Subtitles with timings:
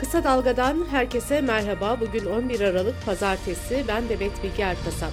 [0.00, 2.00] Kısa Dalga'dan herkese merhaba.
[2.00, 3.84] Bugün 11 Aralık Pazartesi.
[3.88, 5.12] Ben Demet Bilge Erkasap.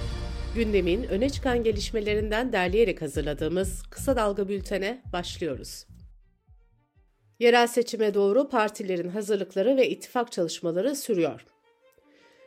[0.54, 5.86] Gündemin öne çıkan gelişmelerinden derleyerek hazırladığımız Kısa Dalga bültene başlıyoruz.
[7.38, 11.46] Yerel seçime doğru partilerin hazırlıkları ve ittifak çalışmaları sürüyor.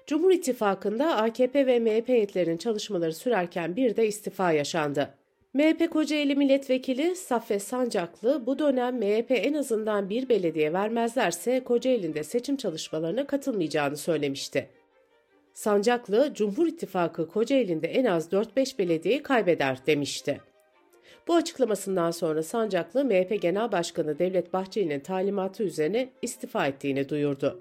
[0.07, 5.13] Cumhur İttifakı'nda AKP ve MHP heyetlerinin çalışmaları sürerken bir de istifa yaşandı.
[5.57, 12.57] MHP Kocaeli Milletvekili Saffet Sancaklı bu dönem MHP en azından bir belediye vermezlerse Kocaeli'nde seçim
[12.57, 14.69] çalışmalarına katılmayacağını söylemişti.
[15.53, 20.41] Sancaklı, Cumhur İttifakı Kocaeli'nde en az 4-5 belediyeyi kaybeder demişti.
[21.27, 27.59] Bu açıklamasından sonra Sancaklı, MHP Genel Başkanı Devlet Bahçeli'nin talimatı üzerine istifa ettiğini duyurdu.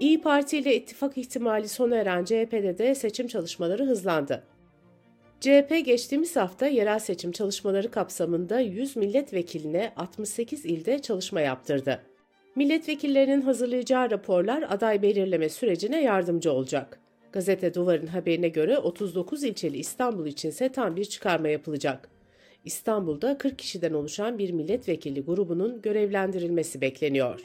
[0.00, 4.51] İyi Parti ile ittifak ihtimali sona eren CHP'de de seçim çalışmaları hızlandı.
[5.42, 12.02] CHP geçtiğimiz hafta yerel seçim çalışmaları kapsamında 100 milletvekiline 68 ilde çalışma yaptırdı.
[12.56, 17.00] Milletvekillerinin hazırlayacağı raporlar aday belirleme sürecine yardımcı olacak.
[17.32, 22.08] Gazete Duvar'ın haberine göre 39 ilçeli İstanbul içinse tam bir çıkarma yapılacak.
[22.64, 27.40] İstanbul'da 40 kişiden oluşan bir milletvekili grubunun görevlendirilmesi bekleniyor.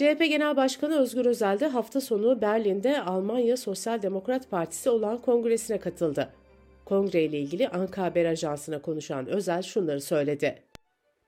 [0.00, 5.78] CHP Genel Başkanı Özgür Özel de hafta sonu Berlin'de Almanya Sosyal Demokrat Partisi olan kongresine
[5.78, 6.28] katıldı.
[6.84, 10.62] Kongre ile ilgili Anka Haber Ajansı'na konuşan Özel şunları söyledi.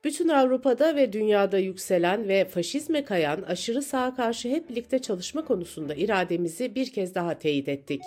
[0.05, 5.95] Bütün Avrupa'da ve dünyada yükselen ve faşizme kayan aşırı sağa karşı hep birlikte çalışma konusunda
[5.95, 8.03] irademizi bir kez daha teyit ettik.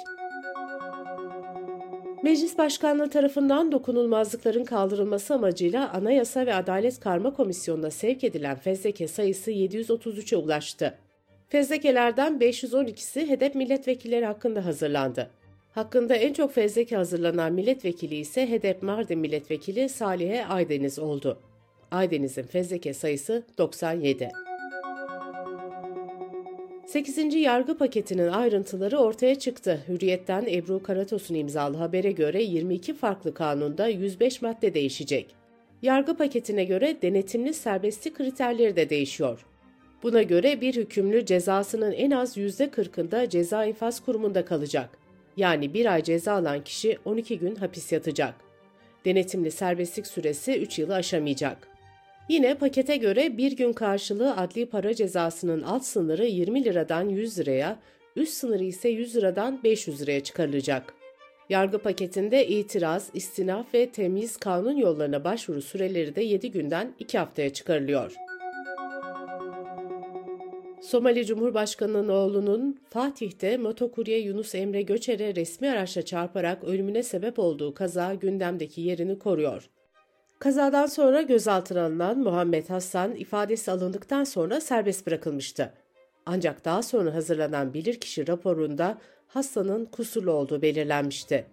[2.25, 9.51] Meclis Başkanlığı tarafından dokunulmazlıkların kaldırılması amacıyla Anayasa ve Adalet Karma Komisyonu'na sevk edilen fezleke sayısı
[9.51, 10.97] 733'e ulaştı.
[11.49, 15.29] Fezlekelerden 512'si HEDEP milletvekilleri hakkında hazırlandı.
[15.71, 21.39] Hakkında en çok fezleke hazırlanan milletvekili ise HEDEP Mardin milletvekili Salihe Aydeniz oldu.
[21.91, 24.44] Aydeniz'in fezleke sayısı 97.
[26.95, 27.35] 8.
[27.35, 29.83] yargı paketinin ayrıntıları ortaya çıktı.
[29.87, 35.35] Hürriyet'ten Ebru Karatos'un imzalı habere göre 22 farklı kanunda 105 madde değişecek.
[35.81, 39.45] Yargı paketine göre denetimli serbestlik kriterleri de değişiyor.
[40.03, 44.89] Buna göre bir hükümlü cezasının en az %40'ında ceza infaz kurumunda kalacak.
[45.37, 48.35] Yani bir ay ceza alan kişi 12 gün hapis yatacak.
[49.05, 51.74] Denetimli serbestlik süresi 3 yılı aşamayacak.
[52.29, 57.79] Yine pakete göre bir gün karşılığı adli para cezasının alt sınırı 20 liradan 100 liraya,
[58.15, 60.93] üst sınırı ise 100 liradan 500 liraya çıkarılacak.
[61.49, 67.53] Yargı paketinde itiraz, istinaf ve temiz kanun yollarına başvuru süreleri de 7 günden 2 haftaya
[67.53, 68.15] çıkarılıyor.
[70.81, 78.13] Somali Cumhurbaşkanı'nın oğlunun Fatih'te motokurye Yunus Emre Göçer'e resmi araçla çarparak ölümüne sebep olduğu kaza
[78.13, 79.69] gündemdeki yerini koruyor.
[80.39, 85.73] Kazadan sonra gözaltına alınan Muhammed Hassan ifadesi alındıktan sonra serbest bırakılmıştı.
[86.25, 88.97] Ancak daha sonra hazırlanan bilirkişi raporunda
[89.27, 91.45] Hassan'ın kusurlu olduğu belirlenmişti.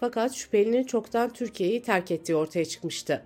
[0.00, 3.22] Fakat şüphelinin çoktan Türkiye'yi terk ettiği ortaya çıkmıştı.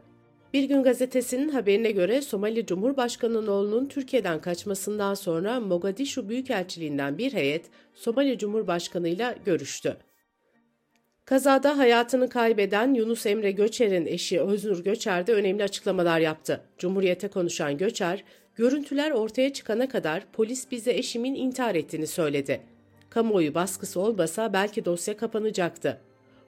[0.55, 7.67] Bir gün gazetesinin haberine göre Somali Cumhurbaşkanı'nın oğlunun Türkiye'den kaçmasından sonra Mogadishu Büyükelçiliğinden bir heyet
[7.95, 9.97] Somali Cumhurbaşkanı ile görüştü.
[11.27, 16.61] Kazada hayatını kaybeden Yunus Emre Göçer'in eşi Öznur Göçer de önemli açıklamalar yaptı.
[16.79, 22.61] Cumhuriyete konuşan Göçer, görüntüler ortaya çıkana kadar polis bize eşimin intihar ettiğini söyledi.
[23.11, 26.01] Kamuoyu baskısı olmasa belki dosya kapanacaktı.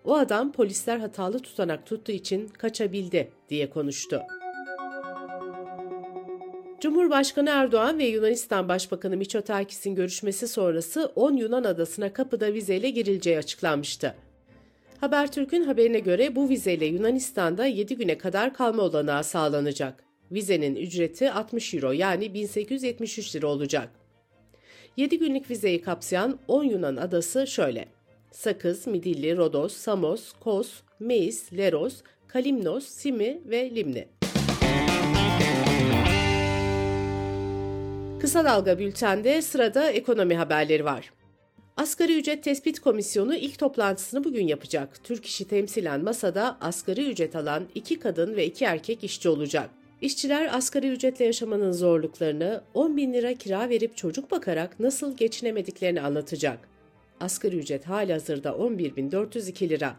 [0.05, 4.23] O adam polisler hatalı tutanak tuttuğu için kaçabildi diye konuştu.
[6.81, 14.15] Cumhurbaşkanı Erdoğan ve Yunanistan Başbakanı Mitsotakis'in görüşmesi sonrası 10 Yunan adasına kapıda vizeyle girileceği açıklanmıştı.
[15.01, 20.05] Habertürk'ün haberine göre bu vizeyle Yunanistan'da 7 güne kadar kalma olanağı sağlanacak.
[20.33, 23.89] Vizenin ücreti 60 euro yani 1873 lira olacak.
[24.97, 27.89] 7 günlük vizeyi kapsayan 10 Yunan adası şöyle.
[28.31, 30.71] Sakız, Midilli, Rodos, Samos, Kos,
[31.01, 34.09] Meis, Leros, Kalimnos, Simi ve Limni.
[38.21, 41.11] Kısa Dalga Bülten'de sırada ekonomi haberleri var.
[41.79, 45.05] Asgari Ücret Tespit Komisyonu ilk toplantısını bugün yapacak.
[45.05, 49.71] Türk İş'i temsilen masada asgari ücret alan iki kadın ve iki erkek işçi olacak.
[50.01, 56.59] İşçiler asgari ücretle yaşamanın zorluklarını, 10 bin lira kira verip çocuk bakarak nasıl geçinemediklerini anlatacak.
[57.21, 59.97] Asgari ücret hali hazırda 11.402 lira.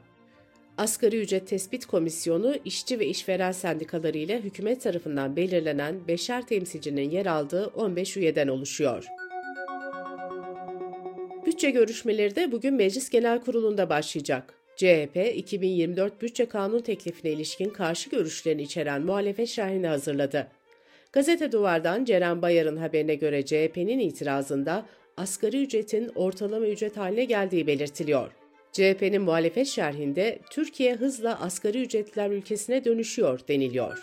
[0.77, 7.25] Asgari Ücret Tespit Komisyonu, işçi ve işveren sendikaları ile hükümet tarafından belirlenen beşer temsilcinin yer
[7.25, 9.05] aldığı 15 üyeden oluşuyor.
[11.59, 14.53] Bütçe görüşmeleri de bugün Meclis Genel Kurulu'nda başlayacak.
[14.75, 20.47] CHP, 2024 bütçe kanun teklifine ilişkin karşı görüşlerini içeren muhalefet şerhini hazırladı.
[21.13, 24.85] Gazete Duvar'dan Ceren Bayar'ın haberine göre CHP'nin itirazında
[25.17, 28.31] asgari ücretin ortalama ücret haline geldiği belirtiliyor.
[28.71, 33.99] CHP'nin muhalefet şerhinde Türkiye hızla asgari ücretler ülkesine dönüşüyor deniliyor.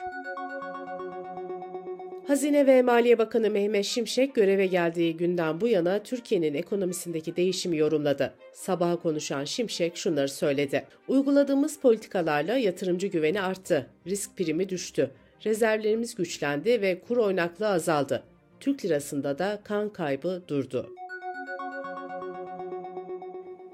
[2.26, 8.34] Hazine ve Maliye Bakanı Mehmet Şimşek göreve geldiği günden bu yana Türkiye'nin ekonomisindeki değişimi yorumladı.
[8.52, 10.84] Sabaha konuşan Şimşek şunları söyledi.
[11.08, 15.10] Uyguladığımız politikalarla yatırımcı güveni arttı, risk primi düştü,
[15.46, 18.22] rezervlerimiz güçlendi ve kur oynaklığı azaldı.
[18.60, 20.90] Türk lirasında da kan kaybı durdu.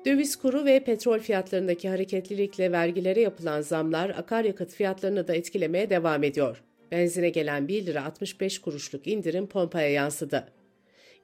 [0.07, 6.63] Döviz kuru ve petrol fiyatlarındaki hareketlilikle vergilere yapılan zamlar akaryakıt fiyatlarını da etkilemeye devam ediyor.
[6.93, 10.49] Benzine gelen 1 lira 65 kuruşluk indirim pompaya yansıdı.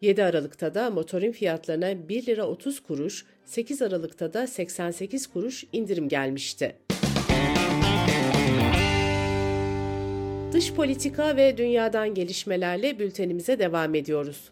[0.00, 6.08] 7 Aralık'ta da motorin fiyatlarına 1 lira 30 kuruş, 8 Aralık'ta da 88 kuruş indirim
[6.08, 6.76] gelmişti.
[10.52, 14.50] Dış politika ve dünyadan gelişmelerle bültenimize devam ediyoruz.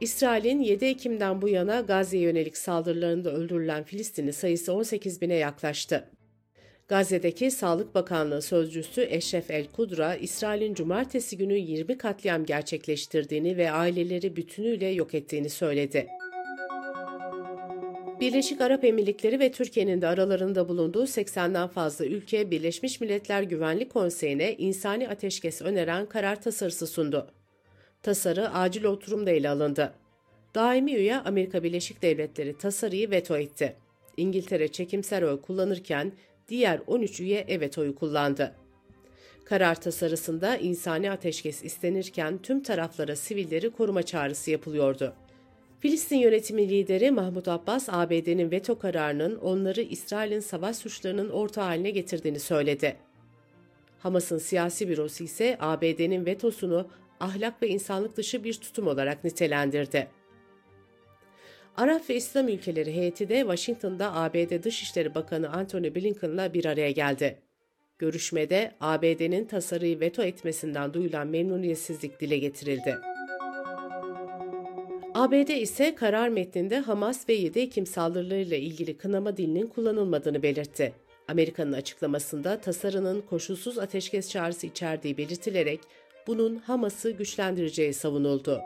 [0.00, 6.10] İsrail'in 7 Ekim'den bu yana Gazze'ye yönelik saldırılarında öldürülen Filistinli sayısı 18 bine yaklaştı.
[6.90, 14.36] Gazze'deki Sağlık Bakanlığı sözcüsü Eşref El Kudra, İsrail'in cumartesi günü 20 katliam gerçekleştirdiğini ve aileleri
[14.36, 16.08] bütünüyle yok ettiğini söyledi.
[18.20, 24.54] Birleşik Arap Emirlikleri ve Türkiye'nin de aralarında bulunduğu 80'den fazla ülke Birleşmiş Milletler Güvenlik Konseyi'ne
[24.54, 27.30] insani ateşkes öneren karar tasarısı sundu.
[28.02, 29.92] Tasarı acil oturumda ele alındı.
[30.54, 33.76] Daimi üye Amerika Birleşik Devletleri tasarıyı veto etti.
[34.16, 36.12] İngiltere çekimser oy kullanırken
[36.50, 38.54] diğer 13 üye evet oyu kullandı.
[39.44, 45.14] Karar tasarısında insani ateşkes istenirken tüm taraflara sivilleri koruma çağrısı yapılıyordu.
[45.80, 52.40] Filistin yönetimi lideri Mahmut Abbas, ABD'nin veto kararının onları İsrail'in savaş suçlarının ortağı haline getirdiğini
[52.40, 52.96] söyledi.
[53.98, 56.88] Hamas'ın siyasi bürosu ise ABD'nin vetosunu
[57.20, 60.08] ahlak ve insanlık dışı bir tutum olarak nitelendirdi.
[61.76, 67.38] Arap ve İslam ülkeleri heyeti de Washington'da ABD Dışişleri Bakanı Antony Blinken'la bir araya geldi.
[67.98, 72.98] Görüşmede ABD'nin tasarıyı veto etmesinden duyulan memnuniyetsizlik dile getirildi.
[75.14, 80.92] ABD ise karar metninde Hamas ve 7 Ekim saldırılarıyla ilgili kınama dilinin kullanılmadığını belirtti.
[81.28, 85.80] Amerika'nın açıklamasında tasarının koşulsuz ateşkes çağrısı içerdiği belirtilerek
[86.26, 88.60] bunun Hamas'ı güçlendireceği savunuldu.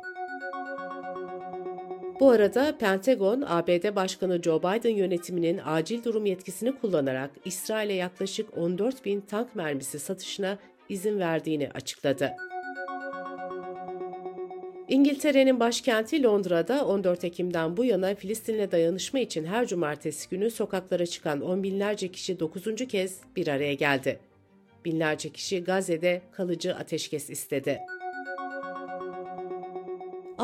[2.25, 9.05] Bu arada Pentagon, ABD Başkanı Joe Biden yönetiminin acil durum yetkisini kullanarak İsrail'e yaklaşık 14
[9.05, 12.33] bin tank mermisi satışına izin verdiğini açıkladı.
[14.89, 21.41] İngiltere'nin başkenti Londra'da 14 Ekim'den bu yana Filistin'le dayanışma için her cumartesi günü sokaklara çıkan
[21.41, 22.87] on binlerce kişi 9.
[22.89, 24.19] kez bir araya geldi.
[24.85, 27.81] Binlerce kişi Gazze'de kalıcı ateşkes istedi.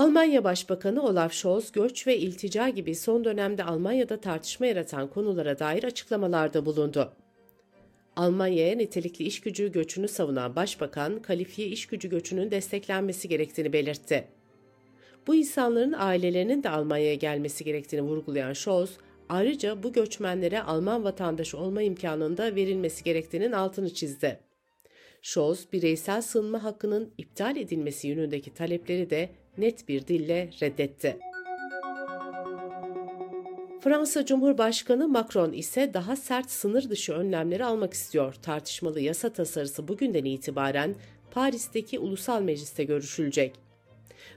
[0.00, 5.84] Almanya Başbakanı Olaf Scholz, göç ve iltica gibi son dönemde Almanya'da tartışma yaratan konulara dair
[5.84, 7.12] açıklamalarda bulundu.
[8.16, 14.24] Almanya'ya nitelikli iş gücü göçünü savunan Başbakan, kalifiye iş gücü göçünün desteklenmesi gerektiğini belirtti.
[15.26, 18.90] Bu insanların ailelerinin de Almanya'ya gelmesi gerektiğini vurgulayan Scholz,
[19.28, 24.40] ayrıca bu göçmenlere Alman vatandaşı olma imkanının da verilmesi gerektiğinin altını çizdi.
[25.22, 31.18] Scholz, bireysel sığınma hakkının iptal edilmesi yönündeki talepleri de net bir dille reddetti.
[33.80, 38.34] Fransa Cumhurbaşkanı Macron ise daha sert sınır dışı önlemleri almak istiyor.
[38.34, 40.94] Tartışmalı yasa tasarısı bugünden itibaren
[41.30, 43.54] Paris'teki Ulusal Meclis'te görüşülecek.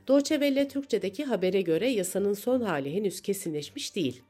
[0.07, 4.21] Deutsche Türkçe'deki habere göre yasanın son hali henüz kesinleşmiş değil.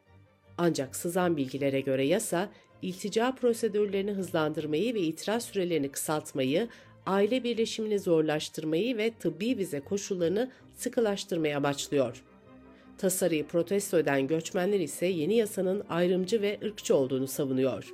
[0.58, 2.50] Ancak sızan bilgilere göre yasa,
[2.82, 6.68] iltica prosedürlerini hızlandırmayı ve itiraz sürelerini kısaltmayı,
[7.06, 12.24] aile birleşimini zorlaştırmayı ve tıbbi vize koşullarını sıkılaştırmaya amaçlıyor.
[12.98, 17.94] Tasarıyı protesto eden göçmenler ise yeni yasanın ayrımcı ve ırkçı olduğunu savunuyor.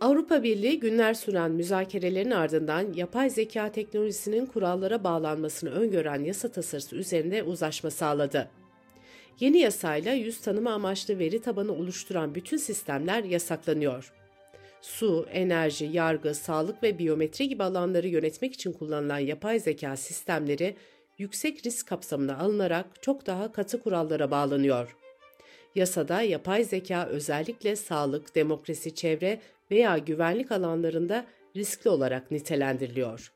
[0.00, 7.42] Avrupa Birliği günler süren müzakerelerin ardından yapay zeka teknolojisinin kurallara bağlanmasını öngören yasa tasarısı üzerinde
[7.42, 8.48] uzlaşma sağladı.
[9.40, 14.12] Yeni yasayla yüz tanıma amaçlı veri tabanı oluşturan bütün sistemler yasaklanıyor
[14.82, 20.76] su, enerji, yargı, sağlık ve biyometri gibi alanları yönetmek için kullanılan yapay zeka sistemleri
[21.18, 24.96] yüksek risk kapsamına alınarak çok daha katı kurallara bağlanıyor.
[25.74, 31.24] Yasada yapay zeka özellikle sağlık, demokrasi, çevre veya güvenlik alanlarında
[31.56, 33.32] riskli olarak nitelendiriliyor.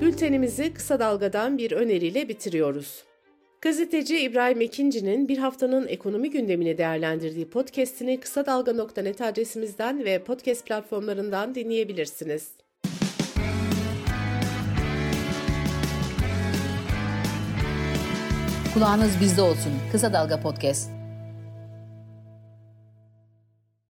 [0.00, 3.04] Bültenimizi kısa dalgadan bir öneriyle bitiriyoruz.
[3.66, 11.54] Gazeteci İbrahim Ekinci'nin bir haftanın ekonomi gündemini değerlendirdiği podcast'ini kısa dalga.net adresimizden ve podcast platformlarından
[11.54, 12.50] dinleyebilirsiniz.
[18.74, 19.72] Kulağınız bizde olsun.
[19.92, 21.05] Kısa Dalga Podcast.